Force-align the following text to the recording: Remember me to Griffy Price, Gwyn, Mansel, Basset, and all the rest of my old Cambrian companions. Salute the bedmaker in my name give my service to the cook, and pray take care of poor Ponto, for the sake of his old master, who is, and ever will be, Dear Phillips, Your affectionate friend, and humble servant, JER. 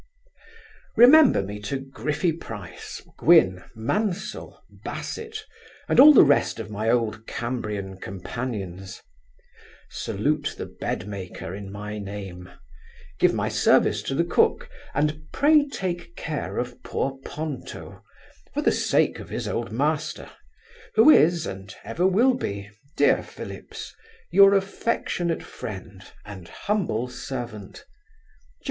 Remember 0.97 1.43
me 1.43 1.59
to 1.59 1.77
Griffy 1.79 2.31
Price, 2.31 3.03
Gwyn, 3.19 3.63
Mansel, 3.75 4.59
Basset, 4.83 5.45
and 5.87 5.99
all 5.99 6.11
the 6.11 6.25
rest 6.25 6.59
of 6.59 6.71
my 6.71 6.89
old 6.89 7.27
Cambrian 7.27 7.97
companions. 7.99 9.03
Salute 9.91 10.55
the 10.57 10.65
bedmaker 10.65 11.53
in 11.53 11.71
my 11.71 11.99
name 11.99 12.49
give 13.19 13.31
my 13.31 13.47
service 13.47 14.01
to 14.01 14.15
the 14.15 14.23
cook, 14.23 14.71
and 14.95 15.21
pray 15.31 15.67
take 15.67 16.15
care 16.15 16.57
of 16.57 16.81
poor 16.81 17.19
Ponto, 17.23 18.01
for 18.55 18.63
the 18.63 18.71
sake 18.71 19.19
of 19.19 19.29
his 19.29 19.47
old 19.47 19.71
master, 19.71 20.31
who 20.95 21.11
is, 21.11 21.45
and 21.45 21.75
ever 21.83 22.07
will 22.07 22.33
be, 22.33 22.71
Dear 22.97 23.21
Phillips, 23.21 23.93
Your 24.31 24.55
affectionate 24.55 25.43
friend, 25.43 26.01
and 26.25 26.47
humble 26.47 27.07
servant, 27.07 27.85
JER. 27.85 27.85